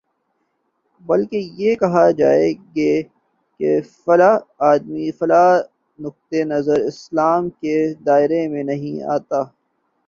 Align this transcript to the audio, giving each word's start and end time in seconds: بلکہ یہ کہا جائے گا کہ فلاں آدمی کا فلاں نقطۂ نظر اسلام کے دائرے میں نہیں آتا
بلکہ 1.05 1.49
یہ 1.57 1.75
کہا 1.81 2.05
جائے 2.19 2.49
گا 2.53 2.91
کہ 3.59 3.69
فلاں 3.97 4.35
آدمی 4.71 5.05
کا 5.11 5.17
فلاں 5.19 5.49
نقطۂ 5.99 6.39
نظر 6.45 6.79
اسلام 6.85 7.49
کے 7.61 7.75
دائرے 8.05 8.41
میں 8.47 8.63
نہیں 8.63 8.95
آتا 9.15 9.41